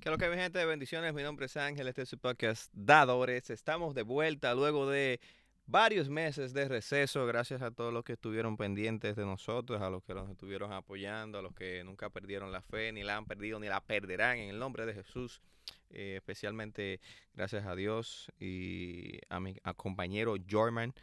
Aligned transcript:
Que 0.00 0.10
lo 0.10 0.18
que 0.18 0.28
mi 0.28 0.36
gente 0.36 0.64
bendiciones, 0.64 1.12
mi 1.12 1.24
nombre 1.24 1.46
es 1.46 1.56
Ángel, 1.56 1.88
este 1.88 2.02
es 2.02 2.08
su 2.08 2.18
podcast 2.18 2.72
Dadores. 2.72 3.50
Estamos 3.50 3.96
de 3.96 4.02
vuelta 4.02 4.54
luego 4.54 4.88
de 4.88 5.18
varios 5.66 6.08
meses 6.08 6.52
de 6.52 6.68
receso, 6.68 7.26
gracias 7.26 7.62
a 7.62 7.72
todos 7.72 7.92
los 7.92 8.04
que 8.04 8.12
estuvieron 8.12 8.56
pendientes 8.56 9.16
de 9.16 9.24
nosotros, 9.24 9.82
a 9.82 9.90
los 9.90 10.04
que 10.04 10.14
nos 10.14 10.30
estuvieron 10.30 10.72
apoyando, 10.72 11.40
a 11.40 11.42
los 11.42 11.52
que 11.52 11.82
nunca 11.82 12.10
perdieron 12.10 12.52
la 12.52 12.62
fe, 12.62 12.92
ni 12.92 13.02
la 13.02 13.16
han 13.16 13.26
perdido, 13.26 13.58
ni 13.58 13.66
la 13.66 13.80
perderán 13.80 14.38
en 14.38 14.50
el 14.50 14.58
nombre 14.60 14.86
de 14.86 14.94
Jesús. 14.94 15.42
Eh, 15.90 16.14
especialmente 16.16 17.00
gracias 17.34 17.66
a 17.66 17.74
Dios 17.74 18.30
y 18.38 19.18
a 19.28 19.40
mi 19.40 19.56
a 19.64 19.74
compañero 19.74 20.36
Jorman 20.48 20.94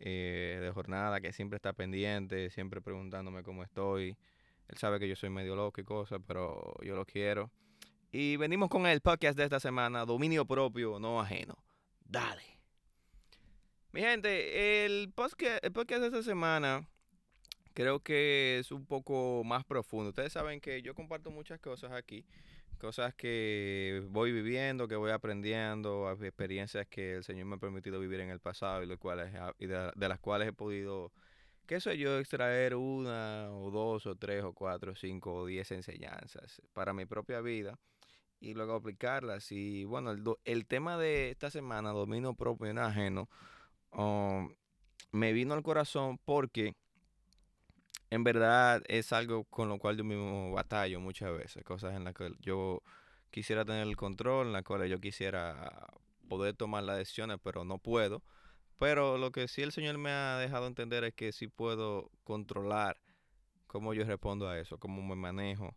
eh, 0.00 0.58
de 0.60 0.70
jornada 0.72 1.20
que 1.20 1.32
siempre 1.32 1.56
está 1.56 1.72
pendiente, 1.72 2.50
siempre 2.50 2.80
preguntándome 2.80 3.44
cómo 3.44 3.62
estoy. 3.62 4.16
Él 4.66 4.76
sabe 4.76 4.98
que 4.98 5.08
yo 5.08 5.14
soy 5.14 5.30
medio 5.30 5.54
loco 5.54 5.80
y 5.80 5.84
cosas, 5.84 6.20
pero 6.26 6.74
yo 6.82 6.96
lo 6.96 7.04
quiero. 7.04 7.50
Y 8.12 8.36
venimos 8.36 8.68
con 8.68 8.86
el 8.86 9.00
podcast 9.00 9.38
de 9.38 9.44
esta 9.44 9.60
semana, 9.60 10.04
dominio 10.04 10.44
propio, 10.44 10.98
no 10.98 11.20
ajeno. 11.20 11.56
Dale. 12.04 12.42
Mi 13.92 14.00
gente, 14.00 14.84
el 14.84 15.12
podcast, 15.12 15.64
el 15.64 15.70
podcast 15.70 16.00
de 16.00 16.06
esta 16.08 16.22
semana 16.24 16.88
creo 17.72 18.00
que 18.00 18.58
es 18.58 18.72
un 18.72 18.84
poco 18.84 19.42
más 19.44 19.64
profundo. 19.64 20.08
Ustedes 20.08 20.32
saben 20.32 20.60
que 20.60 20.82
yo 20.82 20.92
comparto 20.92 21.30
muchas 21.30 21.60
cosas 21.60 21.92
aquí, 21.92 22.24
cosas 22.80 23.14
que 23.14 24.02
voy 24.08 24.32
viviendo, 24.32 24.88
que 24.88 24.96
voy 24.96 25.12
aprendiendo, 25.12 26.10
experiencias 26.10 26.88
que 26.88 27.14
el 27.14 27.22
Señor 27.22 27.46
me 27.46 27.54
ha 27.54 27.58
permitido 27.58 28.00
vivir 28.00 28.18
en 28.18 28.30
el 28.30 28.40
pasado 28.40 28.82
y, 28.82 28.86
de, 29.66 29.92
de 29.94 30.08
las 30.08 30.18
cuales 30.18 30.48
he 30.48 30.52
podido 30.52 31.12
qué 31.70 31.80
sé 31.80 31.96
yo, 31.96 32.18
extraer 32.18 32.74
una 32.74 33.48
o 33.52 33.70
dos 33.70 34.04
o 34.06 34.16
tres 34.16 34.42
o 34.42 34.52
cuatro 34.52 34.90
o 34.90 34.96
cinco 34.96 35.32
o 35.32 35.46
diez 35.46 35.70
enseñanzas 35.70 36.60
para 36.72 36.92
mi 36.92 37.06
propia 37.06 37.40
vida 37.40 37.78
y 38.40 38.54
luego 38.54 38.74
aplicarlas. 38.74 39.52
Y 39.52 39.84
bueno, 39.84 40.10
el, 40.10 40.24
el 40.44 40.66
tema 40.66 40.96
de 40.96 41.30
esta 41.30 41.50
semana, 41.50 41.90
dominio 41.90 42.34
propio 42.34 42.70
y 42.70 42.74
no 42.74 42.82
ajeno, 42.82 43.28
um, 43.92 44.52
me 45.12 45.32
vino 45.32 45.54
al 45.54 45.62
corazón 45.62 46.18
porque 46.24 46.74
en 48.10 48.24
verdad 48.24 48.82
es 48.88 49.12
algo 49.12 49.44
con 49.44 49.68
lo 49.68 49.78
cual 49.78 49.96
yo 49.96 50.04
mismo 50.04 50.52
batallo 50.52 51.00
muchas 51.00 51.32
veces, 51.36 51.64
cosas 51.64 51.94
en 51.94 52.04
las 52.04 52.14
que 52.14 52.32
yo 52.40 52.82
quisiera 53.30 53.64
tener 53.64 53.86
el 53.86 53.96
control, 53.96 54.48
en 54.48 54.52
las 54.54 54.64
cuales 54.64 54.90
yo 54.90 55.00
quisiera 55.00 55.88
poder 56.28 56.56
tomar 56.56 56.82
las 56.84 56.98
decisiones, 56.98 57.38
pero 57.42 57.64
no 57.64 57.78
puedo. 57.78 58.22
Pero 58.78 59.18
lo 59.18 59.30
que 59.30 59.46
sí 59.46 59.62
el 59.62 59.72
Señor 59.72 59.98
me 59.98 60.10
ha 60.10 60.38
dejado 60.38 60.66
entender 60.66 61.04
es 61.04 61.14
que 61.14 61.32
sí 61.32 61.48
puedo 61.48 62.10
controlar 62.24 62.98
cómo 63.66 63.94
yo 63.94 64.04
respondo 64.04 64.48
a 64.48 64.58
eso, 64.58 64.78
cómo 64.78 65.02
me 65.02 65.14
manejo 65.14 65.76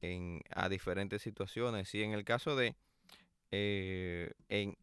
en, 0.00 0.40
a 0.50 0.68
diferentes 0.68 1.22
situaciones. 1.22 1.94
Y 1.94 2.02
en 2.02 2.12
el 2.12 2.24
caso 2.24 2.56
de, 2.56 2.76
eh, 3.50 4.32
en 4.48 4.76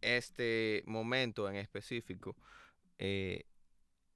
este 0.00 0.82
momento 0.86 1.48
en 1.48 1.56
específico, 1.56 2.36
eh, 2.98 3.44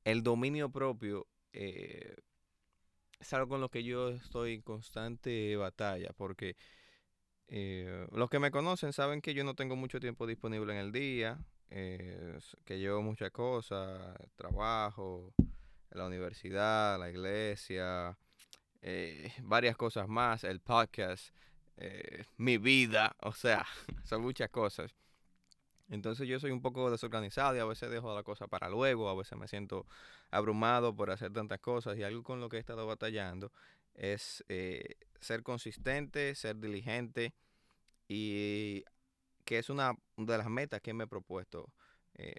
el 0.05 0.23
dominio 0.23 0.71
propio 0.71 1.27
eh, 1.53 2.17
es 3.21 3.33
algo 3.33 3.49
con 3.49 3.61
lo 3.61 3.69
que 3.71 3.85
yo 3.85 4.11
estoy 4.11 4.55
en 4.55 4.63
constante 4.63 5.57
batalla, 5.57 6.13
porque 6.17 6.57
los 8.13 8.31
que 8.31 8.39
me 8.39 8.51
conocen 8.51 8.95
saben 8.95 9.21
que 9.21 9.35
yo 9.35 9.45
no 9.45 9.55
tengo 9.55 9.77
mucho 9.77 10.01
tiempo 10.01 10.27
disponible 10.27 10.73
en 10.73 10.79
el 10.79 10.91
día, 10.91 11.39
que 11.69 12.79
llevo 12.79 13.03
muchas 13.03 13.31
cosas, 13.31 14.17
trabajo, 14.37 15.35
la 15.91 16.07
universidad, 16.07 16.99
la 16.99 17.11
iglesia, 17.11 18.17
eh, 18.83 19.33
varias 19.43 19.77
cosas 19.77 20.09
más, 20.09 20.43
el 20.43 20.61
podcast, 20.61 21.33
eh, 21.77 22.25
mi 22.37 22.59
vida, 22.59 23.15
o 23.21 23.33
sea, 23.33 23.65
son 24.05 24.23
muchas 24.23 24.51
cosas. 24.51 24.93
Entonces 25.89 26.27
yo 26.27 26.41
soy 26.41 26.51
un 26.51 26.63
poco 26.63 26.91
desorganizado 26.91 27.55
y 27.57 27.61
a 27.61 27.65
veces 27.65 27.91
dejo 27.91 28.15
la 28.15 28.23
cosa 28.25 28.49
para 28.49 28.69
luego, 28.69 29.09
a 29.09 29.15
veces 29.15 29.39
me 29.39 29.47
siento 29.47 29.87
abrumado 30.31 30.97
por 30.97 31.11
hacer 31.11 31.33
tantas 31.33 31.61
cosas 31.61 31.97
y 31.97 32.03
algo 32.03 32.23
con 32.23 32.41
lo 32.41 32.49
que 32.49 32.57
he 32.57 32.61
estado 32.61 32.87
batallando 32.87 33.53
es 33.95 34.43
eh, 34.49 34.97
ser 35.21 35.43
consistente, 35.43 36.35
ser 36.35 36.57
diligente 36.57 37.35
y 38.09 38.85
que 39.45 39.59
es 39.59 39.71
una 39.71 39.95
de 40.17 40.39
las 40.39 40.49
metas 40.49 40.81
que 40.81 40.95
me 40.95 41.05
he 41.05 41.07
propuesto, 41.07 41.73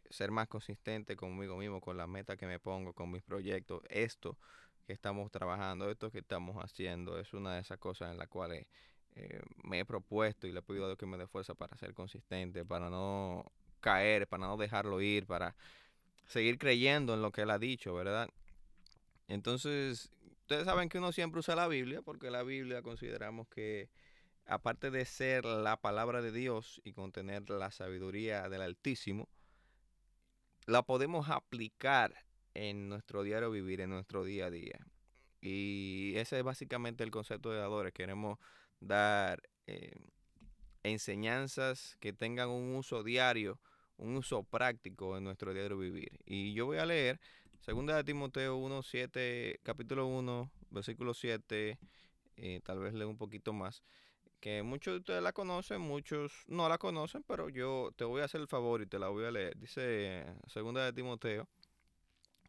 ser 0.09 0.31
más 0.31 0.47
consistente 0.47 1.16
conmigo 1.16 1.57
mismo, 1.57 1.81
con 1.81 1.97
las 1.97 2.07
metas 2.07 2.38
que 2.38 2.46
me 2.47 2.59
pongo, 2.59 2.94
con 2.94 3.12
mis 3.12 3.23
proyectos. 3.23 3.81
Esto 3.90 4.38
que 4.85 4.94
estamos 4.94 5.31
trabajando, 5.31 5.89
esto 5.89 6.11
que 6.11 6.19
estamos 6.19 6.57
haciendo, 6.57 7.19
es 7.19 7.33
una 7.33 7.55
de 7.55 7.61
esas 7.61 7.77
cosas 7.79 8.11
en 8.11 8.17
las 8.17 8.27
cuales 8.27 8.67
eh, 9.16 9.41
me 9.63 9.79
he 9.79 9.85
propuesto 9.85 10.47
y 10.47 10.51
le 10.51 10.59
he 10.59 10.61
pedido 10.63 10.85
a 10.85 10.88
Dios 10.88 10.97
que 10.97 11.05
me 11.05 11.17
dé 11.17 11.27
fuerza 11.27 11.53
para 11.53 11.77
ser 11.77 11.94
consistente, 11.94 12.66
para 12.66 12.89
no 12.89 13.51
caer, 13.79 14.27
para 14.27 14.47
no 14.47 14.57
dejarlo 14.57 15.01
ir, 15.01 15.25
para 15.25 15.55
seguir 16.25 16.57
creyendo 16.57 17.13
en 17.13 17.22
lo 17.22 17.31
que 17.31 17.41
Él 17.41 17.51
ha 17.51 17.59
dicho, 17.59 17.93
¿verdad? 17.93 18.29
Entonces, 19.27 20.09
ustedes 20.41 20.66
saben 20.66 20.89
que 20.89 20.97
uno 20.97 21.11
siempre 21.11 21.39
usa 21.39 21.55
la 21.55 21.67
Biblia, 21.67 22.01
porque 22.01 22.31
la 22.31 22.43
Biblia 22.43 22.81
consideramos 22.81 23.47
que, 23.47 23.89
aparte 24.45 24.91
de 24.91 25.05
ser 25.05 25.45
la 25.45 25.77
palabra 25.77 26.22
de 26.22 26.31
Dios 26.31 26.81
y 26.83 26.93
contener 26.93 27.49
la 27.49 27.72
sabiduría 27.72 28.49
del 28.49 28.61
Altísimo, 28.61 29.29
la 30.66 30.81
podemos 30.83 31.29
aplicar 31.29 32.13
en 32.53 32.90
nuestro 32.90 33.24
diario 33.24 33.52
vivir, 33.52 33.81
en 33.81 33.90
nuestro 33.90 34.24
día 34.24 34.47
a 34.47 34.52
día. 34.52 34.80
Y 35.41 36.14
ese 36.16 36.40
es 36.40 36.44
básicamente 36.44 37.03
el 37.03 37.12
concepto 37.12 37.52
de 37.52 37.59
dadores. 37.59 37.94
Queremos 37.94 38.40
dar 38.80 39.41
eh, 39.68 39.91
enseñanzas 40.84 41.97
que 42.00 42.14
tengan 42.14 42.50
un 42.50 42.75
uso 42.75 43.03
diario, 43.03 43.59
un 43.97 44.16
uso 44.16 44.44
práctico 44.44 45.18
en 45.18 45.24
nuestro 45.24 45.53
diario 45.53 45.78
vivir. 45.78 46.19
Y 46.25 46.53
yo 46.53 46.66
voy 46.66 46.78
a 46.78 46.86
leer 46.86 47.19
2 47.66 47.86
de 47.86 48.03
Timoteo 48.03 48.58
1, 48.58 48.84
7, 48.84 49.59
capítulo 49.64 50.08
1, 50.08 50.52
versículo 50.70 51.14
7, 51.14 51.80
eh, 52.35 52.59
tal 52.64 52.80
vez 52.80 52.94
leo 52.94 53.08
un 53.09 53.18
poquito 53.18 53.53
más, 53.53 53.84
que 54.41 54.64
muchos 54.64 54.94
de 54.94 55.00
ustedes 55.00 55.24
la 55.24 55.31
conocen, 55.31 55.80
muchos 55.80 56.44
no 56.47 56.68
la 56.68 56.78
conocen, 56.78 57.24
pero 57.24 57.47
yo 57.47 57.91
te 57.96 58.03
voy 58.03 58.22
a 58.22 58.25
hacer 58.25 58.41
el 58.41 58.47
favor 58.47 58.81
y 58.81 58.88
te 58.88 59.00
la 59.00 59.08
voy 59.08 59.24
a 59.24 59.31
leer. 59.31 59.58
Dice 59.58 60.25
2 60.53 60.74
de 60.74 60.94
Timoteo 60.94 61.47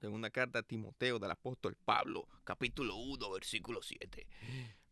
en 0.06 0.12
una 0.12 0.30
carta 0.30 0.60
a 0.60 0.62
Timoteo 0.62 1.18
del 1.18 1.30
apóstol 1.30 1.76
Pablo, 1.84 2.28
capítulo 2.44 2.96
1, 2.96 3.30
versículo 3.32 3.82
7. 3.82 4.26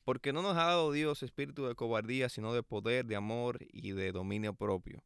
Porque 0.04 0.32
no 0.32 0.42
nos 0.42 0.56
ha 0.56 0.64
dado 0.64 0.92
Dios 0.92 1.22
espíritu 1.22 1.66
de 1.66 1.74
cobardía, 1.74 2.28
sino 2.28 2.52
de 2.52 2.62
poder, 2.62 3.06
de 3.06 3.16
amor 3.16 3.58
y 3.72 3.92
de 3.92 4.12
dominio 4.12 4.54
propio. 4.54 5.02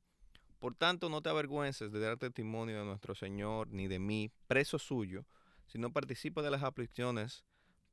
Por 0.58 0.74
tanto, 0.74 1.08
no 1.08 1.20
te 1.22 1.28
avergüences 1.28 1.92
de 1.92 2.00
dar 2.00 2.16
testimonio 2.16 2.78
de 2.78 2.84
nuestro 2.84 3.14
Señor, 3.14 3.68
ni 3.68 3.88
de 3.88 3.98
mí, 3.98 4.30
preso 4.46 4.78
suyo, 4.78 5.26
sino 5.66 5.92
participa 5.92 6.42
de 6.42 6.50
las 6.50 6.62
aflicciones 6.62 7.44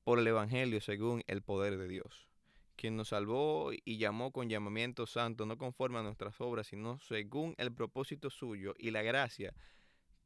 por 0.04 0.20
el 0.20 0.28
Evangelio 0.28 0.80
según 0.82 1.24
el 1.28 1.42
poder 1.42 1.78
de 1.78 1.88
Dios, 1.88 2.28
quien 2.76 2.96
nos 2.96 3.10
salvó 3.10 3.72
y 3.74 3.98
llamó 3.98 4.32
con 4.32 4.50
llamamiento 4.50 5.06
santo, 5.06 5.46
no 5.46 5.58
conforme 5.58 6.00
a 6.00 6.04
nuestras 6.04 6.40
obras, 6.40 6.68
sino 6.68 7.00
según 7.00 7.56
el 7.58 7.74
propósito 7.74 8.30
suyo 8.30 8.74
y 8.78 8.92
la 8.92 9.02
gracia 9.02 9.54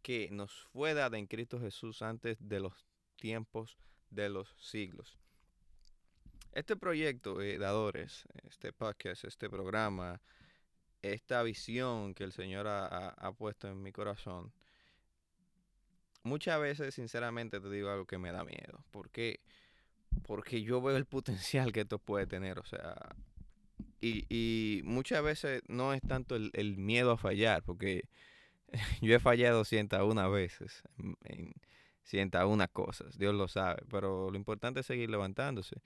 que 0.08 0.30
nos 0.32 0.54
fue 0.72 0.94
dada 0.94 1.18
en 1.18 1.28
Cristo 1.28 1.60
Jesús 1.60 2.02
antes 2.02 2.38
de 2.40 2.62
los 2.62 2.88
tiempos 3.18 3.78
de 4.10 4.30
los 4.30 4.56
siglos. 4.58 5.20
Este 6.54 6.78
proyecto, 6.78 7.36
de 7.36 7.58
Dadores, 7.58 8.24
este 8.50 8.72
podcast, 8.72 9.26
este 9.26 9.50
programa, 9.50 10.22
esta 11.02 11.44
visión 11.44 12.14
que 12.14 12.24
el 12.24 12.32
Señor 12.32 12.68
ha, 12.70 13.32
puesto 13.38 13.68
en 13.68 13.84
mi 13.84 13.92
corazón, 13.92 14.54
muchas 16.24 16.62
veces, 16.62 16.96
sinceramente, 16.96 17.60
te 17.60 17.70
digo 17.70 17.90
algo 17.90 18.06
que 18.06 18.18
me 18.18 18.32
da 18.32 18.46
miedo. 18.46 18.86
¿Por 18.92 19.10
qué? 19.10 19.42
Porque 20.24 20.62
yo 20.62 20.82
veo 20.82 20.96
el 20.96 21.06
potencial 21.06 21.74
que 21.74 21.82
esto 21.82 22.00
puede 22.00 22.28
tener. 22.28 22.60
O 22.60 22.66
sea, 22.66 22.96
y, 24.00 24.80
muchas 24.86 25.22
veces 25.22 25.64
no 25.68 25.94
es 25.94 26.02
tanto 26.02 26.38
el, 26.38 26.52
el 26.54 26.78
miedo 26.78 27.12
a 27.12 27.18
fallar, 27.18 27.62
porque 27.64 28.08
yo 29.02 29.16
he 29.16 29.20
fallado 29.20 29.64
101 29.66 30.32
veces 30.32 30.84
en, 31.26 31.54
101 32.04 32.68
cosas, 32.70 33.18
Dios 33.18 33.36
lo 33.36 33.48
sabe, 33.48 33.84
pero 33.90 34.32
lo 34.32 34.38
importante 34.38 34.80
es 34.80 34.86
seguir 34.86 35.10
levantándose. 35.10 35.82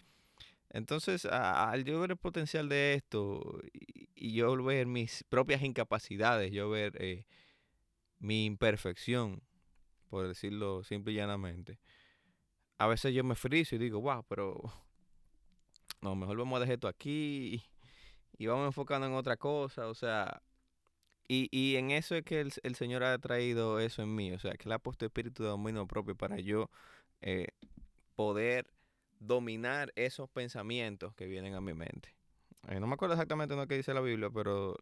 Entonces, 0.70 1.26
al 1.26 1.84
yo 1.84 2.00
ver 2.00 2.12
el 2.12 2.18
potencial 2.18 2.70
de 2.70 2.94
esto 2.94 3.60
y, 3.74 4.34
yo 4.34 4.56
ver 4.64 4.86
mis 4.86 5.24
propias 5.26 5.64
incapacidades, 5.64 6.52
yo 6.52 6.70
ver 6.70 6.94
eh, 7.02 7.26
mi 8.20 8.46
imperfección, 8.46 9.42
por 10.10 10.28
decirlo 10.28 10.84
simple 10.84 11.14
y 11.14 11.16
llanamente, 11.16 11.80
a 12.78 12.88
veces 12.88 13.14
yo 13.14 13.24
me 13.24 13.36
friso 13.36 13.76
y 13.76 13.80
digo, 13.80 14.00
wow, 14.00 14.24
pero 14.30 14.62
no, 16.02 16.16
mejor 16.16 16.38
vamos 16.38 16.58
a 16.58 16.60
dejar 16.62 16.76
esto 16.76 16.88
aquí 16.88 17.56
y, 18.38 18.44
y 18.44 18.48
vamos 18.48 18.68
enfocando 18.68 19.08
en 19.08 19.14
otra 19.14 19.38
cosa. 19.38 19.88
O 19.88 19.96
sea, 19.96 20.42
y, 21.34 21.48
y 21.50 21.78
en 21.78 21.92
eso 21.92 22.16
es 22.16 22.26
que 22.26 22.42
el, 22.42 22.76
Señor 22.76 23.06
ha 23.06 23.18
traído 23.18 23.80
eso 23.80 24.02
en 24.02 24.14
mí, 24.14 24.34
o 24.34 24.40
sea, 24.40 24.52
que 24.56 24.68
Él 24.68 24.74
ha 24.74 24.80
puesto 24.80 25.06
espíritu 25.06 25.44
de 25.44 25.50
dominio 25.50 25.88
propio 25.88 26.14
para 26.14 26.38
yo 26.42 26.70
eh, 27.22 27.48
poder 28.18 28.70
dominar 29.22 29.94
esos 29.96 30.30
pensamientos 30.30 31.16
que 31.16 31.28
vienen 31.28 31.54
a 31.54 31.62
mi 31.62 31.74
mente. 31.74 32.14
eh, 32.68 32.82
no 32.82 32.88
me 32.88 32.96
acuerdo 32.96 33.14
exactamente 33.14 33.56
lo 33.56 33.66
que 33.66 33.78
dice 33.78 33.94
la 33.94 34.02
Biblia, 34.02 34.30
pero 34.30 34.76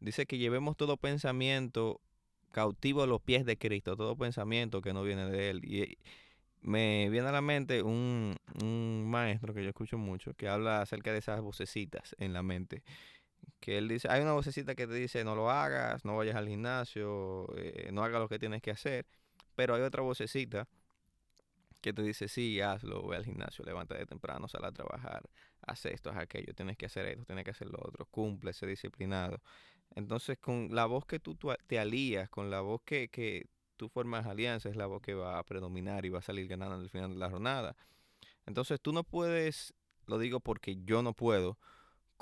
dice 0.00 0.26
que 0.26 0.36
llevemos 0.36 0.76
todo 0.76 0.96
pensamiento 0.96 2.00
cautivo 2.50 3.04
a 3.04 3.06
los 3.06 3.22
pies 3.22 3.46
de 3.46 3.56
Cristo, 3.56 3.96
todo 3.96 4.16
pensamiento 4.16 4.82
que 4.82 4.92
no 4.92 5.04
viene 5.04 5.30
de 5.30 5.50
Él. 5.50 5.64
Y 5.64 5.96
me 6.60 7.08
viene 7.08 7.28
a 7.28 7.32
la 7.32 7.40
mente 7.40 7.84
un, 7.84 8.34
un 8.60 9.04
maestro 9.08 9.54
que 9.54 9.62
yo 9.62 9.68
escucho 9.68 9.96
mucho 9.96 10.34
que 10.34 10.48
habla 10.48 10.80
acerca 10.80 11.12
de 11.12 11.18
esas 11.18 11.40
vocecitas 11.40 12.16
en 12.18 12.32
la 12.32 12.42
mente 12.42 12.82
que 13.60 13.78
él 13.78 13.88
dice, 13.88 14.08
hay 14.10 14.22
una 14.22 14.32
vocecita 14.32 14.74
que 14.74 14.86
te 14.86 14.94
dice 14.94 15.24
no 15.24 15.34
lo 15.34 15.50
hagas, 15.50 16.04
no 16.04 16.16
vayas 16.16 16.36
al 16.36 16.48
gimnasio, 16.48 17.46
eh, 17.56 17.90
no 17.92 18.02
hagas 18.02 18.20
lo 18.20 18.28
que 18.28 18.38
tienes 18.38 18.62
que 18.62 18.70
hacer, 18.70 19.06
pero 19.54 19.74
hay 19.74 19.82
otra 19.82 20.02
vocecita 20.02 20.68
que 21.80 21.92
te 21.92 22.02
dice, 22.02 22.28
sí, 22.28 22.60
hazlo, 22.60 23.06
ve 23.08 23.16
al 23.16 23.24
gimnasio, 23.24 23.64
levántate 23.64 24.06
temprano, 24.06 24.48
sal 24.48 24.64
a 24.64 24.72
trabajar, 24.72 25.28
haz 25.62 25.84
esto, 25.86 26.10
haz 26.10 26.18
aquello, 26.18 26.54
tienes 26.54 26.76
que 26.76 26.86
hacer 26.86 27.06
esto, 27.06 27.24
tienes 27.24 27.44
que 27.44 27.50
hacer 27.50 27.68
lo 27.68 27.78
otro, 27.80 28.06
cumple, 28.06 28.52
sé 28.52 28.66
disciplinado. 28.66 29.40
Entonces, 29.94 30.38
con 30.38 30.68
la 30.72 30.86
voz 30.86 31.04
que 31.04 31.18
tú, 31.18 31.36
te 31.66 31.78
alías, 31.78 32.30
con 32.30 32.50
la 32.50 32.60
voz 32.60 32.82
que, 32.84 33.08
que 33.08 33.46
tú 33.76 33.88
formas 33.88 34.26
alianza, 34.26 34.68
es 34.68 34.76
la 34.76 34.86
voz 34.86 35.02
que 35.02 35.14
va 35.14 35.38
a 35.38 35.42
predominar 35.42 36.06
y 36.06 36.08
va 36.08 36.20
a 36.20 36.22
salir 36.22 36.46
ganando 36.46 36.76
al 36.76 36.88
final 36.88 37.10
de 37.10 37.18
la 37.18 37.28
jornada. 37.30 37.76
Entonces, 38.46 38.80
tú 38.80 38.92
no 38.92 39.02
puedes, 39.04 39.74
lo 40.06 40.18
digo 40.18 40.40
porque 40.40 40.78
yo 40.84 41.02
no 41.02 41.14
puedo, 41.14 41.58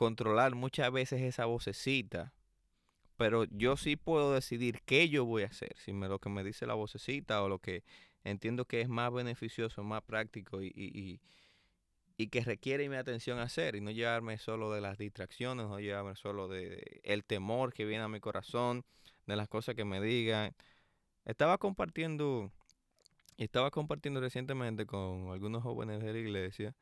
controlar 0.00 0.54
muchas 0.54 0.90
veces 0.90 1.20
esa 1.20 1.44
vocecita, 1.44 2.32
pero 3.18 3.44
yo 3.44 3.76
sí 3.76 3.96
puedo 3.96 4.32
decidir 4.32 4.80
qué 4.86 5.10
yo 5.10 5.26
voy 5.26 5.42
a 5.42 5.48
hacer, 5.48 5.76
si 5.76 5.92
me 5.92 6.08
lo 6.08 6.18
que 6.18 6.30
me 6.30 6.42
dice 6.42 6.66
la 6.66 6.72
vocecita 6.72 7.42
o 7.42 7.50
lo 7.50 7.58
que 7.58 7.84
entiendo 8.24 8.64
que 8.64 8.80
es 8.80 8.88
más 8.88 9.12
beneficioso, 9.12 9.84
más 9.84 10.00
práctico 10.00 10.62
y, 10.62 10.68
y, 10.74 11.20
y, 12.16 12.28
que 12.28 12.40
requiere 12.40 12.88
mi 12.88 12.96
atención 12.96 13.40
hacer 13.40 13.76
y 13.76 13.82
no 13.82 13.90
llevarme 13.90 14.38
solo 14.38 14.72
de 14.72 14.80
las 14.80 14.96
distracciones, 14.96 15.68
no 15.68 15.78
llevarme 15.80 16.16
solo 16.16 16.48
de, 16.48 17.02
el 17.04 17.22
temor 17.22 17.74
que 17.74 17.84
viene 17.84 18.02
a 18.02 18.08
mi 18.08 18.20
corazón, 18.20 18.86
de 19.26 19.36
las 19.36 19.48
cosas 19.48 19.74
que 19.74 19.84
me 19.84 20.00
digan. 20.00 20.54
Estaba 21.26 21.58
compartiendo, 21.58 22.50
estaba 23.36 23.70
compartiendo 23.70 24.22
recientemente 24.22 24.86
con 24.86 25.30
algunos 25.30 25.62
jóvenes 25.62 26.02
de 26.02 26.10
la 26.14 26.18
iglesia 26.18 26.74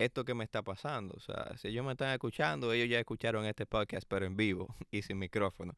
esto 0.00 0.24
que 0.24 0.34
me 0.34 0.44
está 0.44 0.62
pasando. 0.62 1.14
O 1.16 1.20
sea, 1.20 1.56
si 1.58 1.68
ellos 1.68 1.84
me 1.84 1.92
están 1.92 2.12
escuchando, 2.12 2.72
ellos 2.72 2.88
ya 2.88 2.98
escucharon 2.98 3.44
este 3.44 3.66
podcast, 3.66 4.06
pero 4.08 4.26
en 4.26 4.36
vivo 4.36 4.74
y 4.90 5.02
sin 5.02 5.18
micrófono. 5.18 5.76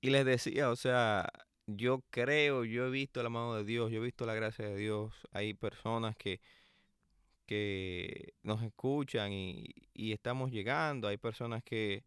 Y 0.00 0.10
les 0.10 0.24
decía, 0.24 0.70
o 0.70 0.76
sea, 0.76 1.30
yo 1.66 2.02
creo, 2.10 2.64
yo 2.64 2.86
he 2.86 2.90
visto 2.90 3.22
la 3.22 3.28
mano 3.30 3.54
de 3.54 3.64
Dios, 3.64 3.90
yo 3.92 3.98
he 3.98 4.04
visto 4.04 4.26
la 4.26 4.34
gracia 4.34 4.66
de 4.66 4.76
Dios. 4.76 5.14
Hay 5.32 5.54
personas 5.54 6.16
que, 6.16 6.40
que 7.46 8.34
nos 8.42 8.62
escuchan 8.62 9.32
y, 9.32 9.74
y 9.94 10.12
estamos 10.12 10.50
llegando. 10.50 11.06
Hay 11.08 11.16
personas 11.16 11.62
que 11.62 12.04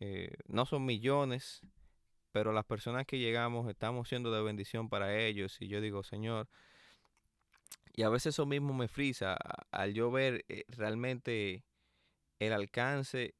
eh, 0.00 0.32
no 0.46 0.64
son 0.64 0.86
millones, 0.86 1.60
pero 2.32 2.52
las 2.52 2.64
personas 2.64 3.06
que 3.06 3.18
llegamos 3.18 3.68
estamos 3.68 4.08
siendo 4.08 4.32
de 4.32 4.42
bendición 4.42 4.88
para 4.88 5.18
ellos. 5.18 5.60
Y 5.60 5.68
yo 5.68 5.82
digo, 5.82 6.02
Señor, 6.02 6.48
y 7.94 8.02
a 8.02 8.08
veces 8.08 8.34
eso 8.34 8.46
mismo 8.46 8.72
me 8.74 8.88
frisa 8.88 9.36
al 9.70 9.92
yo 9.94 10.10
ver 10.10 10.44
eh, 10.48 10.64
realmente 10.68 11.64
el 12.38 12.52
alcance 12.52 13.34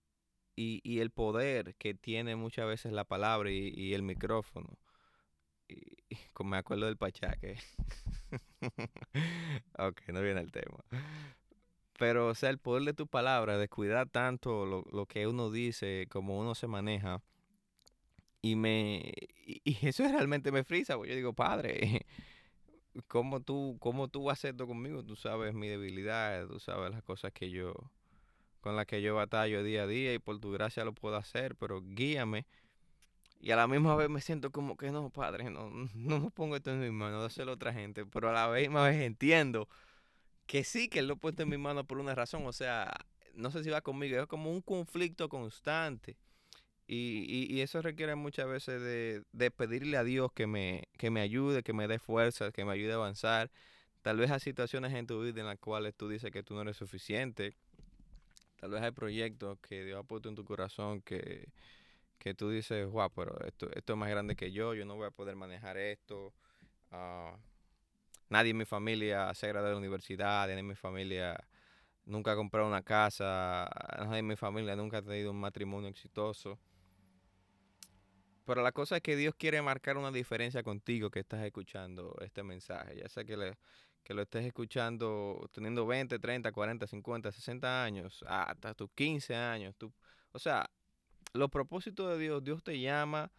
y, 0.55 0.81
y, 0.85 1.01
el 1.01 1.11
poder 1.11 1.75
que 1.77 1.95
tiene 1.95 2.37
muchas 2.37 2.67
veces 2.67 2.93
la 2.93 3.05
palabra 3.05 3.51
y, 3.51 3.95
el 3.95 4.03
micrófono. 4.03 4.79
Y, 5.69 5.81
como 6.35 6.51
me 6.51 6.59
acuerdo 6.59 6.87
del 6.87 6.99
pachaque. 6.99 7.57
ok, 9.79 10.09
no 10.09 10.21
viene 10.21 10.41
el 10.41 10.53
tema. 10.53 10.85
Pero, 11.99 12.29
o 12.29 12.35
sea, 12.35 12.51
el 12.51 12.59
poder 12.59 12.85
de 12.85 12.95
tu 12.95 13.07
palabra, 13.07 13.57
de 13.57 13.69
cuidar 13.69 14.09
tanto 14.11 14.67
lo, 14.67 14.85
lo 14.93 15.07
que 15.07 15.27
uno 15.27 15.51
dice, 15.51 16.07
como 16.11 16.39
uno 16.39 16.55
se 16.55 16.67
maneja. 16.67 17.23
Y 18.43 18.57
me. 18.57 19.13
Y, 19.47 19.87
eso 19.87 20.03
realmente 20.09 20.53
me 20.53 20.65
frisa, 20.65 20.97
porque 20.97 21.11
yo 21.11 21.17
digo, 21.17 21.33
padre, 21.33 22.05
cómo 23.09 23.41
tú, 23.41 23.77
cómo 23.81 24.09
tú 24.09 24.25
vas 24.25 24.33
a 24.33 24.35
hacer 24.35 24.51
esto 24.53 24.67
conmigo, 24.67 25.05
tú 25.05 25.17
sabes 25.17 25.55
mi 25.55 25.69
debilidad, 25.69 26.47
tú 26.47 26.61
sabes 26.61 26.91
las 26.91 27.03
cosas 27.03 27.33
que 27.33 27.51
yo, 27.51 27.75
con 28.61 28.77
las 28.77 28.87
que 28.87 29.03
yo 29.03 29.15
batallo 29.15 29.63
día 29.63 29.85
a 29.85 29.87
día 29.87 30.15
y 30.15 30.19
por 30.19 30.39
tu 30.39 30.51
gracia 30.53 30.85
lo 30.85 30.93
puedo 30.93 31.17
hacer, 31.17 31.57
pero 31.57 31.83
guíame. 31.83 32.47
Y 33.41 33.51
a 33.51 33.57
la 33.57 33.67
misma 33.67 33.97
vez 33.97 34.09
me 34.09 34.21
siento 34.21 34.53
como 34.53 34.77
que 34.77 34.93
no, 34.93 35.11
padre, 35.11 35.51
no, 35.51 35.71
no 35.95 36.21
me 36.21 36.31
pongo 36.31 36.57
esto 36.57 36.71
en 36.71 36.81
mis 36.81 36.93
manos, 36.93 37.21
de 37.21 37.27
hacerlo 37.27 37.53
otra 37.53 37.73
gente, 37.73 38.07
pero 38.07 38.31
a 38.31 38.33
la 38.33 38.49
misma 38.49 38.85
vez 38.85 39.01
entiendo 39.01 39.69
que 40.47 40.65
sí, 40.65 40.89
que 40.89 41.01
él 41.01 41.09
lo 41.09 41.15
he 41.15 41.17
puesto 41.17 41.43
en 41.43 41.49
mis 41.49 41.59
manos 41.59 41.87
por 41.87 41.99
una 41.99 42.15
razón, 42.15 42.47
o 42.47 42.53
sea, 42.53 42.93
no 43.35 43.51
sé 43.51 43.65
si 43.65 43.71
va 43.71 43.81
conmigo, 43.81 44.21
es 44.21 44.27
como 44.27 44.51
un 44.51 44.61
conflicto 44.61 45.29
constante. 45.29 46.17
Y, 46.87 47.47
y, 47.49 47.61
eso 47.63 47.81
requiere 47.81 48.15
muchas 48.17 48.47
veces 48.47 48.83
de, 49.33 49.51
pedirle 49.51 49.97
a 49.97 50.05
Dios 50.05 50.31
que 50.33 50.47
me, 50.47 50.89
que 50.99 51.11
me 51.11 51.21
ayude, 51.21 51.63
que 51.63 51.73
me 51.73 51.89
dé 51.89 51.99
fuerzas, 51.99 52.53
que 52.53 52.65
me 52.65 52.73
ayude 52.73 52.93
a 52.93 52.97
avanzar. 52.97 53.51
Tal 54.03 54.19
vez 54.19 54.31
hay 54.31 54.41
situaciones 54.41 54.93
en 54.93 55.07
tu 55.07 55.23
vida 55.23 55.41
en 55.41 55.47
las 55.47 55.59
cuales 55.59 55.95
tú 55.95 56.09
dices 56.09 56.31
que 56.31 56.43
tú 56.43 56.55
no 56.55 56.63
eres 56.63 56.77
suficiente. 56.77 57.55
Tal 58.61 58.71
vez 58.71 58.83
hay 58.83 58.91
proyectos 58.91 59.59
que 59.61 59.85
Dios 59.85 60.01
ha 60.01 60.03
puesto 60.03 60.29
en 60.29 60.35
tu 60.35 60.45
corazón 60.45 61.03
que, 61.03 61.49
que 62.19 62.35
tú 62.35 62.51
dices, 62.51 62.87
wow, 62.89 63.11
pero 63.11 63.37
esto, 63.47 63.69
esto 63.75 63.93
es 63.95 63.99
más 63.99 64.11
grande 64.11 64.37
que 64.37 64.53
yo, 64.53 64.75
yo 64.75 64.85
no 64.85 64.97
voy 64.97 65.07
a 65.07 65.11
poder 65.11 65.37
manejar 65.37 65.77
esto. 65.77 66.33
Ah, 66.91 67.37
nadie 68.29 68.51
en 68.51 68.59
mi 68.59 68.65
familia 68.65 69.33
se 69.35 69.47
ha 69.47 69.49
graduado 69.49 69.71
de 69.71 69.75
la 69.75 69.79
universidad, 69.81 70.47
nadie 70.47 70.61
en 70.61 70.67
mi 70.67 70.75
familia 70.75 71.43
nunca 72.07 72.33
ha 72.33 72.37
comprado 72.37 72.69
una 72.69 72.83
casa, 72.83 73.69
nadie 73.99 74.21
en 74.21 74.27
mi 74.27 74.37
familia 74.37 74.77
nunca 74.77 74.99
ha 74.99 75.03
tenido 75.03 75.31
un 75.31 75.41
matrimonio 75.41 75.89
exitoso. 75.89 76.59
Pero 78.45 78.63
la 78.63 78.73
cosa 78.73 78.97
es 78.97 79.03
que 79.03 79.17
Dios 79.17 79.35
quiere 79.37 79.63
marcar 79.63 79.97
una 79.97 80.11
diferencia 80.11 80.63
contigo 80.63 81.11
que 81.11 81.21
estás 81.21 81.45
escuchando 81.45 82.17
este 82.21 82.43
mensaje. 82.43 82.97
Ya 82.97 83.09
sea 83.09 83.25
que, 83.25 83.37
le, 83.37 83.57
que 84.03 84.15
lo 84.15 84.23
estés 84.23 84.45
escuchando 84.45 85.49
teniendo 85.53 85.87
20, 85.87 86.19
30, 86.19 86.51
40, 86.51 86.87
50, 86.87 87.33
60 87.33 87.85
años, 87.85 88.25
hasta 88.27 88.75
tus 88.75 88.91
15 88.93 89.35
años. 89.35 89.77
Tu, 89.77 89.93
o 90.33 90.39
sea, 90.39 90.69
los 91.33 91.51
propósitos 91.51 92.11
de 92.11 92.19
Dios, 92.19 92.43
Dios 92.43 92.63
te 92.65 92.81
llama 92.81 93.31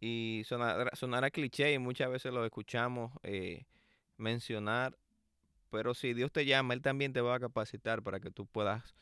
y 0.00 0.42
sonará, 0.46 0.90
sonará 0.94 1.30
cliché 1.30 1.72
y 1.72 1.78
muchas 1.78 2.10
veces 2.10 2.32
lo 2.32 2.44
escuchamos 2.44 3.12
eh, 3.22 3.66
mencionar. 4.16 4.96
Pero 5.70 5.94
si 5.94 6.14
Dios 6.14 6.30
te 6.30 6.44
llama, 6.44 6.74
Él 6.74 6.82
también 6.82 7.12
te 7.12 7.20
va 7.20 7.34
a 7.34 7.40
capacitar 7.40 8.02
para 8.02 8.20
que 8.20 8.30
tú 8.30 8.46
puedas 8.46 8.94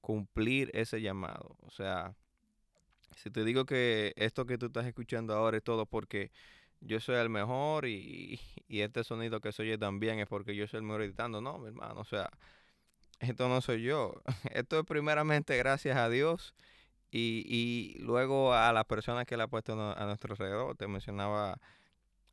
cumplir 0.00 0.70
ese 0.72 1.00
llamado. 1.00 1.56
O 1.60 1.70
sea, 1.70 2.14
si 3.16 3.30
te 3.30 3.44
digo 3.44 3.64
que 3.66 4.12
esto 4.16 4.46
que 4.46 4.58
tú 4.58 4.66
estás 4.66 4.86
escuchando 4.86 5.34
ahora 5.34 5.56
es 5.56 5.62
todo 5.64 5.86
porque 5.86 6.30
yo 6.80 7.00
soy 7.00 7.16
el 7.16 7.28
mejor 7.28 7.86
y, 7.86 8.40
este 8.68 9.04
sonido 9.04 9.40
que 9.40 9.52
soy 9.52 9.70
yo 9.70 9.78
también 9.78 10.18
es 10.18 10.26
porque 10.28 10.54
yo 10.56 10.66
soy 10.66 10.78
el 10.78 10.84
mejor 10.84 11.02
editando, 11.02 11.40
no, 11.40 11.58
mi 11.58 11.68
hermano, 11.68 12.00
o 12.00 12.04
sea, 12.04 12.30
esto 13.20 13.48
no 13.48 13.60
soy 13.60 13.82
yo. 13.82 14.14
Esto 14.52 14.80
es 14.80 14.84
primeramente 14.84 15.56
gracias 15.56 15.96
a 15.96 16.08
Dios 16.08 16.54
y, 17.10 17.44
y 17.46 17.98
luego 18.02 18.52
a 18.52 18.72
las 18.72 18.84
personas 18.86 19.26
que 19.26 19.36
le 19.36 19.44
ha 19.44 19.48
puesto 19.48 19.74
a 19.74 20.06
nuestro 20.06 20.32
alrededor. 20.32 20.76
Te 20.76 20.88
mencionaba 20.88 21.60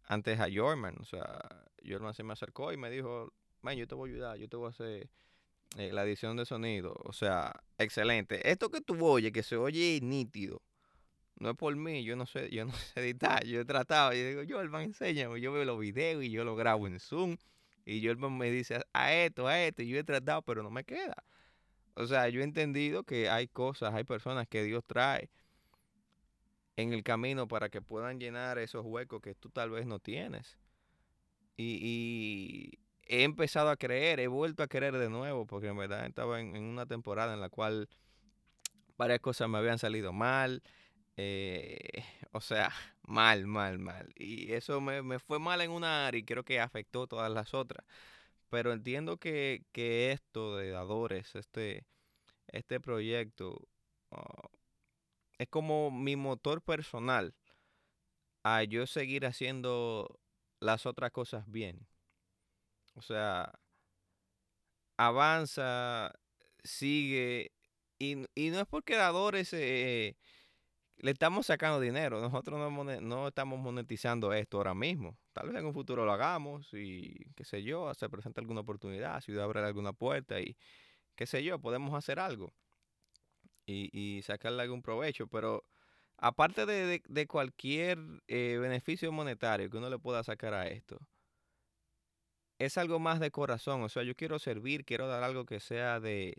antes 0.07 0.39
a 0.39 0.47
Jorman, 0.51 0.95
o 0.99 1.05
sea, 1.05 1.39
Jorman 1.87 2.15
se 2.15 2.23
me 2.23 2.33
acercó 2.33 2.73
y 2.73 2.77
me 2.77 2.89
dijo, 2.89 3.31
man, 3.61 3.75
yo 3.75 3.87
te 3.87 3.95
voy 3.95 4.09
a 4.09 4.13
ayudar, 4.13 4.37
yo 4.37 4.49
te 4.49 4.57
voy 4.57 4.67
a 4.67 4.69
hacer 4.69 5.09
eh, 5.77 5.91
la 5.93 6.03
edición 6.03 6.35
de 6.37 6.45
sonido. 6.45 6.95
O 7.03 7.13
sea, 7.13 7.63
excelente. 7.77 8.49
Esto 8.49 8.69
que 8.69 8.81
tú 8.81 9.05
oyes, 9.05 9.31
que 9.31 9.43
se 9.43 9.55
oye 9.57 9.99
nítido, 10.01 10.61
no 11.39 11.51
es 11.51 11.55
por 11.55 11.75
mí, 11.75 12.03
yo 12.03 12.15
no 12.15 12.25
sé, 12.25 12.49
yo 12.51 12.65
no 12.65 12.71
sé 12.93 12.99
editar, 12.99 13.45
yo 13.45 13.61
he 13.61 13.65
tratado, 13.65 14.13
yo 14.13 14.27
digo, 14.27 14.43
yo 14.43 14.57
Jorman, 14.57 14.83
enséñame, 14.83 15.41
yo 15.41 15.51
veo 15.51 15.65
los 15.65 15.79
videos 15.79 16.23
y 16.23 16.31
yo 16.31 16.43
lo 16.43 16.55
grabo 16.55 16.87
en 16.87 16.99
Zoom, 16.99 17.37
y 17.85 18.05
Jorman 18.05 18.37
me 18.37 18.51
dice 18.51 18.81
a 18.93 19.13
esto, 19.13 19.47
a 19.47 19.59
esto, 19.61 19.81
y 19.81 19.89
yo 19.89 19.99
he 19.99 20.03
tratado, 20.03 20.41
pero 20.43 20.61
no 20.61 20.69
me 20.69 20.83
queda. 20.83 21.23
O 21.95 22.07
sea, 22.07 22.29
yo 22.29 22.41
he 22.41 22.43
entendido 22.43 23.03
que 23.03 23.29
hay 23.29 23.47
cosas, 23.47 23.93
hay 23.93 24.03
personas 24.03 24.47
que 24.47 24.63
Dios 24.63 24.83
trae 24.85 25.29
en 26.77 26.93
el 26.93 27.03
camino 27.03 27.47
para 27.47 27.69
que 27.69 27.81
puedan 27.81 28.19
llenar 28.19 28.57
esos 28.57 28.85
huecos 28.85 29.21
que 29.21 29.35
tú 29.35 29.49
tal 29.49 29.69
vez 29.69 29.85
no 29.85 29.99
tienes. 29.99 30.57
Y, 31.57 32.79
he 33.05 33.23
empezado 33.23 33.69
a 33.69 33.75
creer, 33.75 34.19
he 34.19 34.27
vuelto 34.27 34.63
a 34.63 34.67
creer 34.67 34.97
de 34.97 35.09
nuevo, 35.09 35.45
porque 35.45 35.67
en 35.67 35.77
verdad 35.77 36.05
estaba 36.05 36.39
en 36.39 36.55
una 36.55 36.85
temporada 36.85 37.33
en 37.33 37.41
la 37.41 37.49
cual 37.49 37.89
varias 38.97 39.19
cosas 39.19 39.49
me 39.49 39.57
habían 39.57 39.79
salido 39.79 40.13
mal, 40.13 40.61
eh, 41.21 42.03
o 42.31 42.41
sea, 42.41 42.71
mal, 43.03 43.45
mal, 43.47 43.79
mal. 43.79 44.13
Y 44.15 44.53
eso 44.53 44.81
me, 44.81 45.19
fue 45.19 45.39
mal 45.39 45.61
en 45.61 45.71
una 45.71 46.07
área 46.07 46.19
y 46.19 46.23
creo 46.25 46.43
que 46.45 46.59
afectó 46.59 47.07
todas 47.07 47.31
las 47.31 47.53
otras. 47.53 47.85
Pero 48.49 48.73
entiendo 48.73 49.17
que, 49.17 49.63
esto 49.73 50.57
de 50.57 50.71
dadores, 50.71 51.35
este, 51.35 51.85
este 52.47 52.79
proyecto, 52.79 53.67
ah, 54.11 54.49
es 55.37 55.49
como 55.49 55.91
mi 55.91 56.15
motor 56.15 56.61
personal 56.61 57.35
a 58.43 58.63
yo 58.63 58.87
seguir 58.87 59.25
haciendo 59.25 60.19
las 60.59 60.85
otras 60.85 61.11
cosas 61.11 61.49
bien. 61.51 61.87
O 62.95 63.01
sea, 63.01 63.53
avanza, 64.97 66.13
sigue 66.63 67.51
y, 67.99 68.15
no 68.15 68.59
es 68.61 68.67
porque 68.67 68.95
dadores 68.95 69.53
eh, 69.53 70.15
le 70.99 71.11
estamos 71.11 71.45
sacando 71.45 71.79
dinero. 71.79 72.19
Nosotros 72.19 72.71
no, 73.01 73.27
estamos 73.27 73.59
monetizando 73.59 74.33
esto 74.33 74.57
ahora 74.57 74.73
mismo. 74.73 75.17
Tal 75.33 75.47
vez 75.47 75.57
en 75.57 75.65
un 75.65 75.73
futuro 75.73 76.05
lo 76.05 76.11
hagamos 76.11 76.73
y 76.73 77.25
qué 77.35 77.45
sé 77.45 77.63
yo, 77.63 77.93
se 77.93 78.09
presenta 78.09 78.41
alguna 78.41 78.61
oportunidad, 78.61 79.21
si 79.21 79.37
abre 79.39 79.61
alguna 79.61 79.93
puerta 79.93 80.39
y 80.39 80.57
qué 81.15 81.25
sé 81.25 81.43
yo, 81.43 81.59
podemos 81.59 81.93
hacer 81.95 82.19
algo 82.19 82.53
y, 83.65 83.89
y 83.97 84.21
sacarle 84.23 84.63
algún 84.63 84.81
provecho. 84.81 85.27
Pero 85.27 85.65
aparte 86.17 86.65
de, 86.65 87.01
de, 87.07 87.27
cualquier 87.27 87.97
eh, 88.27 88.57
beneficio 88.59 89.11
monetario 89.11 89.69
que 89.69 89.77
uno 89.77 89.89
le 89.89 89.99
pueda 89.99 90.23
sacar 90.23 90.53
a 90.53 90.67
esto, 90.67 90.99
es 92.59 92.77
algo 92.77 92.99
más 92.99 93.19
de 93.21 93.31
corazón. 93.31 93.83
O 93.83 93.89
sea, 93.89 94.03
yo 94.03 94.15
quiero 94.15 94.37
servir, 94.39 94.85
quiero 94.85 95.07
dar 95.07 95.23
algo 95.23 95.45
que 95.45 95.59
sea 95.61 95.99
de, 96.01 96.35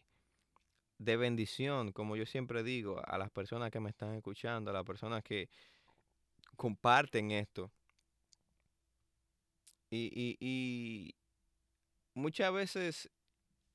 de 1.00 1.16
bendición, 1.16 1.92
como 1.92 2.14
yo 2.14 2.26
siempre 2.26 2.62
digo, 2.62 3.00
a 3.06 3.16
las 3.16 3.30
personas 3.30 3.70
que 3.70 3.80
me 3.80 3.88
están 3.88 4.14
escuchando, 4.14 4.70
a 4.70 4.74
las 4.74 4.84
personas 4.84 5.24
que 5.24 5.48
comparten 6.56 7.30
esto. 7.30 7.72
Y, 9.90 10.36
y, 10.38 11.14
muchas 12.14 12.52
veces 12.52 13.10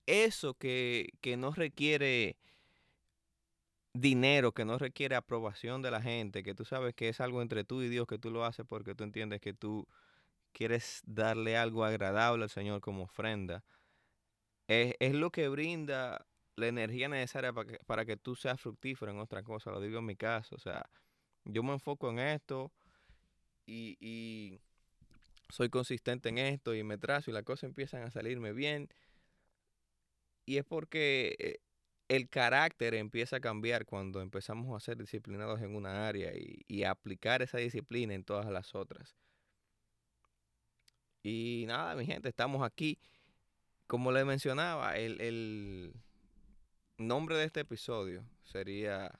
eso 0.06 0.54
que, 0.54 1.10
que 1.20 1.36
no 1.36 1.52
requiere 1.52 2.38
dinero, 3.94 4.54
que 4.54 4.64
no 4.64 4.78
requiere 4.78 5.16
aprobación 5.16 5.82
de 5.82 5.90
la 5.90 6.02
gente, 6.04 6.44
que 6.44 6.54
tú 6.54 6.64
sabes 6.64 6.94
que 6.94 7.10
es 7.10 7.20
algo 7.22 7.42
entre 7.42 7.64
tú 7.64 7.82
y 7.82 7.90
Dios, 7.90 8.06
que 8.06 8.20
tú 8.20 8.30
lo 8.30 8.46
haces 8.46 8.68
porque 8.68 8.94
tú 8.94 9.04
entiendes 9.04 9.42
que 9.42 9.54
tú 9.54 9.88
quieres 10.54 11.02
darle 11.08 11.58
algo 11.58 11.84
agradable 11.84 12.44
al 12.44 12.50
Señor 12.52 12.82
como 12.82 13.04
ofrenda, 13.04 13.64
es, 14.68 14.94
es 15.00 15.16
lo 15.16 15.32
que 15.32 15.50
brinda 15.50 16.26
la 16.56 16.68
energía 16.68 17.10
necesaria 17.10 17.54
para 17.54 17.68
que, 17.68 17.80
para 17.86 18.06
que 18.06 18.18
tú 18.18 18.36
seas 18.36 18.60
fructífero 18.60 19.12
en 19.12 19.20
otra 19.20 19.44
cosa. 19.44 19.72
Lo 19.72 19.82
digo 19.82 20.00
en 20.00 20.06
mi 20.06 20.16
caso. 20.16 20.56
O 20.56 20.60
sea, 20.60 20.90
yo 21.44 21.64
me 21.64 21.74
enfoco 21.74 22.10
en 22.10 22.20
esto 22.20 22.72
y, 23.66 23.98
y 24.00 24.60
soy 25.50 25.70
consistente 25.70 26.30
en 26.30 26.38
esto 26.38 26.74
y 26.76 26.84
me 26.84 26.98
trazo 26.98 27.32
y 27.32 27.34
las 27.34 27.44
cosas 27.44 27.66
empiezan 27.66 28.04
a 28.04 28.12
salirme 28.12 28.54
bien. 28.54 28.90
Y 30.46 30.58
es 30.58 30.66
porque 30.66 31.36
eh, 31.40 31.60
el 32.08 32.30
carácter 32.30 32.94
empieza 32.94 33.38
a 33.38 33.42
cambiar 33.42 33.86
cuando 33.86 34.22
empezamos 34.22 34.76
a 34.76 34.84
ser 34.84 34.98
disciplinados 34.98 35.62
en 35.62 35.76
una 35.76 36.08
área 36.08 36.34
y, 36.36 36.64
y 36.68 36.84
aplicar 36.84 37.42
esa 37.42 37.58
disciplina 37.58 38.14
en 38.14 38.24
todas 38.24 38.48
las 38.48 38.76
otras. 38.76 39.16
Y 41.24 41.66
nada, 41.68 41.96
mi 41.96 42.06
gente, 42.06 42.30
estamos 42.30 42.62
aquí. 42.64 43.00
Como 43.88 44.12
les 44.12 44.26
mencionaba, 44.26 44.98
el, 44.98 45.20
el, 45.22 45.94
nombre 46.98 47.38
de 47.38 47.46
este 47.46 47.62
episodio 47.62 48.24
sería 48.44 49.20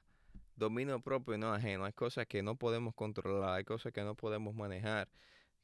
dominio 0.56 1.00
propio 1.00 1.36
y 1.36 1.38
no 1.38 1.54
ajeno. 1.54 1.86
Hay 1.86 1.94
cosas 1.94 2.26
que 2.28 2.42
no 2.42 2.56
podemos 2.56 2.94
controlar, 2.96 3.56
hay 3.56 3.64
cosas 3.64 3.92
que 3.92 4.04
no 4.04 4.16
podemos 4.16 4.56
manejar, 4.56 5.10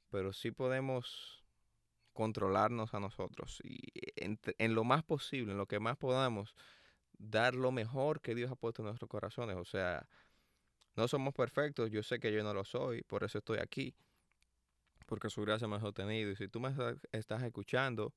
pero 0.10 0.34
sí 0.34 0.52
podemos 0.52 1.44
controlarnos 2.14 2.94
a 2.94 3.00
nosotros 3.00 3.62
y 3.64 3.80
en, 4.18 4.76
lo 4.76 4.84
más 4.84 5.04
posible, 5.04 5.54
en 5.54 5.58
lo 5.58 5.66
que 5.66 5.80
más 5.80 5.98
podamos, 5.98 6.56
dar 7.18 7.56
lo 7.56 7.72
mejor 7.72 8.22
que 8.22 8.36
Dios 8.36 8.52
ha 8.52 8.56
puesto 8.56 8.82
en 8.82 8.88
nuestros 8.88 9.10
corazones. 9.10 9.56
O 9.56 9.66
sea, 9.66 10.08
no 10.96 11.08
somos 11.08 11.34
perfectos, 11.34 11.90
yo 11.90 12.04
sé 12.04 12.20
que 12.20 12.34
yo 12.34 12.44
no 12.44 12.54
lo 12.54 12.66
soy, 12.66 13.04
por 13.04 13.24
eso 13.24 13.38
estoy 13.38 13.60
aquí, 13.60 13.96
porque 15.06 15.30
su 15.30 15.42
gracia 15.42 15.68
me 15.68 15.78
ha 15.78 15.80
sostenido. 15.80 16.32
Y 16.32 16.36
si 16.36 16.48
tú 16.50 16.60
me 16.60 16.74
estás 17.12 17.44
escuchando, 17.44 18.14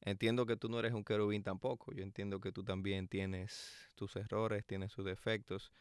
Entiendo 0.00 0.46
que 0.46 0.56
tú 0.56 0.68
no 0.68 0.78
eres 0.78 0.92
un 0.92 1.04
querubín 1.04 1.42
tampoco. 1.42 1.92
Yo 1.92 2.02
entiendo 2.02 2.40
que 2.40 2.52
tú 2.52 2.62
también 2.64 3.08
tienes 3.08 3.90
tus 3.94 4.16
errores, 4.16 4.64
tienes 4.64 4.92
sus 4.92 5.04
defectos. 5.04 5.72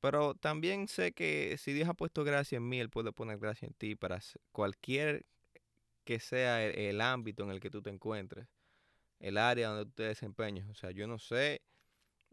Pero 0.00 0.34
también 0.34 0.88
sé 0.88 1.12
que 1.12 1.56
si 1.58 1.72
Dios 1.72 1.88
ha 1.88 1.94
puesto 1.94 2.24
gracia 2.24 2.56
en 2.56 2.68
mí, 2.68 2.80
Él 2.80 2.90
puede 2.90 3.12
poner 3.12 3.38
gracia 3.38 3.66
en 3.66 3.74
ti 3.74 3.94
para 3.94 4.20
cualquier 4.50 5.24
que 6.04 6.18
sea 6.18 6.64
el, 6.64 7.00
ámbito 7.00 7.44
en 7.44 7.50
el 7.50 7.60
que 7.60 7.70
tú 7.70 7.82
te 7.82 7.90
encuentres, 7.90 8.48
el 9.20 9.38
área 9.38 9.68
donde 9.68 9.84
tú 9.84 9.92
te 9.92 10.02
desempeñes. 10.04 10.66
O 10.68 10.74
sea, 10.74 10.90
yo 10.90 11.06
no 11.06 11.18
sé 11.18 11.62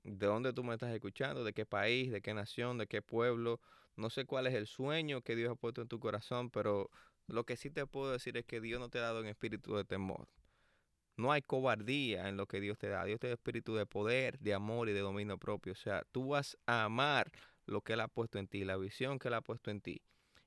de 0.04 0.26
dónde 0.26 0.54
tú 0.54 0.64
me 0.64 0.74
estás 0.74 0.94
escuchando, 0.94 1.44
de 1.44 1.54
qué 1.54 1.66
país, 1.66 2.12
de 2.12 2.22
qué 2.22 2.34
nación, 2.34 2.78
de 2.80 2.88
qué 2.88 3.02
pueblo. 3.02 3.62
No 3.96 4.10
sé 4.10 4.26
cuál 4.26 4.48
es 4.48 4.56
el 4.56 4.66
sueño 4.66 5.22
que 5.22 5.36
Dios 5.36 5.52
ha 5.52 5.56
puesto 5.56 5.82
en 5.82 5.88
tu 5.88 6.00
corazón, 6.00 6.50
pero 6.50 6.90
lo 7.28 7.46
que 7.46 7.58
sí 7.58 7.70
te 7.70 7.86
puedo 7.86 8.12
decir 8.12 8.38
es 8.38 8.46
que 8.46 8.62
Dios 8.62 8.80
no 8.80 8.90
te 8.90 8.98
ha 9.00 9.04
dado 9.04 9.22
un 9.22 9.28
espíritu 9.28 9.76
de 9.76 9.84
temor. 9.86 10.28
No 11.20 11.34
hay 11.34 11.42
cobardía 11.42 12.30
en 12.30 12.38
lo 12.38 12.48
que 12.48 12.62
Dios 12.62 12.78
te 12.78 12.88
da. 12.88 13.04
Dios 13.04 13.20
te 13.20 13.28
da 13.28 13.34
espíritu 13.34 13.76
de 13.76 13.86
poder, 13.86 14.40
de 14.40 14.54
amor 14.54 14.88
y 14.88 14.94
de 14.94 15.02
dominio 15.02 15.38
propio. 15.38 15.74
O 15.74 15.76
sea, 15.76 16.04
tú 16.14 16.30
vas 16.30 16.58
a 16.66 16.86
amar 16.86 17.30
lo 17.66 17.82
que 17.82 17.94
Él 17.94 18.00
ha 18.00 18.08
puesto 18.08 18.40
en 18.40 18.48
ti, 18.48 18.64
la 18.64 18.78
visión 18.78 19.20
que 19.20 19.28
Él 19.28 19.34
ha 19.34 19.42
puesto 19.42 19.70
en 19.70 19.82
ti. 19.82 20.02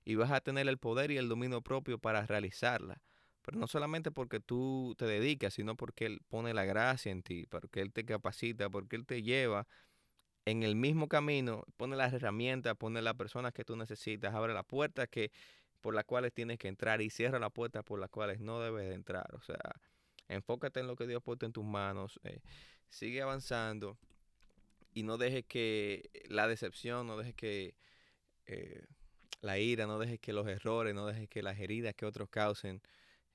Y 0.07 0.15
vas 0.15 0.31
a 0.31 0.41
tener 0.41 0.67
el 0.69 0.79
poder 0.79 1.11
y 1.11 1.19
el 1.19 1.29
dominio 1.29 1.61
propio 1.61 1.99
para 1.99 2.25
realizarla. 2.25 3.03
Pero 3.43 3.59
no 3.59 3.67
solamente 3.67 4.11
porque 4.13 4.41
tú 4.41 4.95
te 4.97 5.05
dedicas, 5.05 5.53
sino 5.53 5.77
porque 5.77 6.07
Él 6.07 6.21
pone 6.27 6.55
la 6.55 6.65
gracia 6.65 7.13
en 7.13 7.23
ti, 7.23 7.45
porque 7.51 7.83
Él 7.83 7.93
te 7.93 8.07
capacita, 8.07 8.71
porque 8.71 8.97
Él 8.97 9.05
te 9.05 9.23
lleva 9.23 9.67
en 10.47 10.63
el 10.63 10.75
mismo 10.75 11.07
camino, 11.07 11.65
pone 11.77 11.97
las 11.97 12.15
herramientas, 12.15 12.77
pone 12.79 13.03
las 13.03 13.15
personas 13.15 13.53
que 13.53 13.67
tú 13.67 13.77
necesitas, 13.77 14.35
abre 14.35 14.55
las 14.55 14.65
puertas 14.65 15.07
que, 15.11 15.33
por 15.83 15.95
las 15.95 16.07
cuales 16.07 16.33
tienes 16.33 16.59
que 16.59 16.69
entrar 16.69 17.03
y 17.03 17.11
cierra 17.11 17.39
las 17.39 17.53
puertas 17.53 17.85
por 17.85 18.01
las 18.01 18.09
cuales 18.09 18.41
no 18.41 18.59
debes 18.61 18.89
de 18.89 18.95
entrar. 18.95 19.35
O 19.35 19.43
sea, 19.43 19.59
Enfócate 20.33 20.81
en 20.81 20.87
lo 20.87 20.97
que 20.97 21.07
Dios 21.07 21.19
ha 21.19 21.25
puesto 21.25 21.47
en 21.47 21.53
tus 21.53 21.65
manos. 21.65 22.21
Eh, 22.25 22.41
sigue 22.89 23.23
avanzando 23.23 23.99
y 24.95 25.03
no 25.03 25.19
dejes 25.19 25.45
que 25.47 26.11
la 26.29 26.47
decepción, 26.47 27.07
no 27.07 27.17
dejes 27.17 27.35
que 27.35 27.75
eh, 28.47 28.85
la 29.41 29.59
ira, 29.59 29.87
no 29.87 29.99
dejes 29.99 30.21
que 30.21 30.33
los 30.33 30.47
errores, 30.47 30.95
no 30.95 31.07
dejes 31.07 31.29
que 31.29 31.43
las 31.43 31.59
heridas 31.59 31.95
que 31.95 32.07
otros 32.07 32.29
causen 32.29 32.83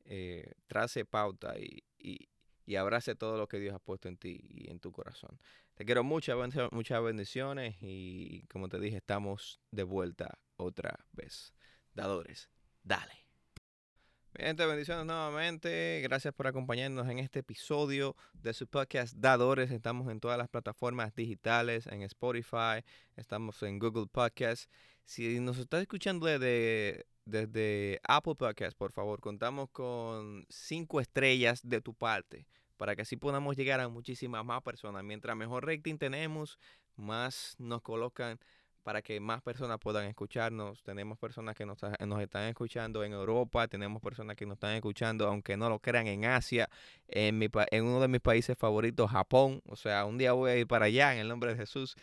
eh, 0.06 0.54
trace 0.68 1.06
pauta 1.06 1.58
y, 1.60 1.84
y, 1.98 2.75
abrace 2.75 3.16
todo 3.16 3.38
lo 3.38 3.48
que 3.48 3.60
Dios 3.60 3.74
ha 3.74 3.80
puesto 3.80 4.08
en 4.08 4.18
ti 4.18 4.39
y 4.42 4.70
en 4.70 4.80
tu 4.80 4.92
corazón. 4.92 5.39
Te 5.74 5.86
quiero 5.86 6.04
muchas, 6.04 6.38
muchas 6.72 7.04
bendiciones 7.04 7.77
y 7.82 8.44
como 8.48 8.70
te 8.70 8.80
dije, 8.80 8.98
estamos 8.98 9.60
de 9.72 9.84
vuelta 9.84 10.38
otra 10.58 11.06
vez. 11.12 11.54
Dadores, 11.94 12.50
dale. 12.84 13.26
Gente, 14.38 14.67
bendiciones 14.67 15.03
nuevamente. 15.08 16.00
Gracias 16.03 16.32
por 16.32 16.46
acompañarnos 16.46 17.10
en 17.10 17.17
este 17.17 17.39
episodio 17.39 18.15
de 18.34 18.53
su 18.53 18.67
podcast 18.67 19.15
Dadores. 19.15 19.72
Estamos 19.72 20.12
en 20.12 20.20
todas 20.20 20.38
las 20.38 20.48
plataformas 20.48 21.15
digitales, 21.15 21.88
en 21.88 22.03
Spotify, 22.03 22.84
estamos 23.15 23.63
en 23.63 23.79
Google 23.79 24.06
Podcasts. 24.06 24.70
Si 25.06 25.39
nos 25.39 25.58
estás 25.58 25.82
escuchando 25.82 26.27
desde, 26.27 27.08
desde 27.25 28.00
Apple 28.08 28.36
Podcasts, 28.36 28.75
por 28.75 28.91
favor, 28.91 29.22
contamos 29.22 29.72
con 29.72 30.46
cinco 30.50 31.01
estrellas 31.01 31.67
de 31.67 31.82
tu 31.82 31.96
parte 31.96 32.46
para 32.77 32.96
que 32.96 33.01
así 33.01 33.17
podamos 33.17 33.58
llegar 33.58 33.79
a 33.79 33.89
muchísimas 33.89 34.46
más 34.46 34.62
personas. 34.62 35.03
Mientras 35.03 35.36
mejor 35.36 35.65
rating 35.65 35.98
tenemos, 35.98 36.60
más 36.96 37.56
nos 37.58 37.82
colocan 37.82 38.38
para 38.88 39.01
que 39.01 39.20
más 39.20 39.41
personas 39.41 39.79
puedan 39.79 40.06
escucharnos. 40.06 40.82
Tenemos 40.82 41.17
personas 41.17 41.58
que 41.58 41.65
nos, 41.65 41.77
están 42.22 42.44
escuchando 42.44 43.03
en 43.03 43.12
Europa, 43.12 43.67
tenemos 43.67 44.01
personas 44.01 44.38
que 44.38 44.46
nos 44.46 44.53
están 44.53 44.75
escuchando, 44.75 45.27
aunque 45.27 45.58
no 45.58 45.67
lo 45.67 45.79
crean, 45.79 46.08
en 46.08 46.24
Asia, 46.24 46.70
en, 47.10 47.38
mi, 47.38 47.50
en 47.72 47.84
uno 47.84 48.00
de 48.00 48.08
mis 48.08 48.22
países 48.22 48.58
favoritos, 48.58 49.12
Japón. 49.12 49.62
O 49.67 49.75
sea, 49.75 50.06
un 50.06 50.17
día 50.17 50.32
voy 50.32 50.51
a 50.51 50.56
ir 50.56 50.67
para 50.67 50.86
allá 50.86 51.12
en 51.12 51.20
el 51.20 51.27
nombre 51.27 51.51
de 51.51 51.58
Jesús. 51.58 51.98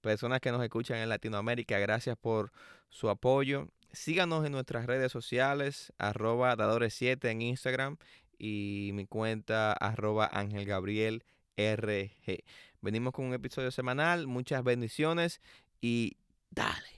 Personas 0.00 0.40
que 0.40 0.50
nos 0.50 0.62
escuchan 0.62 0.96
en 0.96 1.10
Latinoamérica, 1.10 1.78
gracias 1.78 2.16
por 2.16 2.50
su 2.88 3.10
apoyo. 3.10 3.68
Síganos 3.92 4.46
en 4.46 4.52
nuestras 4.52 4.86
redes 4.86 5.12
sociales, 5.12 5.92
arroba 5.98 6.56
dadores7 6.56 7.28
en 7.28 7.42
Instagram 7.42 7.98
y 8.38 8.92
mi 8.94 9.04
cuenta 9.04 9.74
arroba 9.74 10.30
Ángel 10.32 10.64
Gabriel 10.64 11.22
RG. 11.58 12.44
Venimos 12.80 13.12
con 13.12 13.26
un 13.26 13.34
episodio 13.34 13.70
semanal, 13.70 14.26
muchas 14.26 14.62
bendiciones 14.62 15.40
y 15.80 16.16
dale. 16.50 16.97